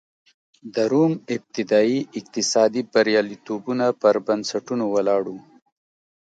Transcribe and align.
د 0.73 0.75
روم 0.91 1.13
ابتدايي 1.35 1.99
اقتصادي 2.19 2.81
بریالیتوبونه 2.93 3.85
پر 4.01 4.15
بنسټونو 4.27 4.85
ولاړ 4.95 5.23
و 5.29 5.35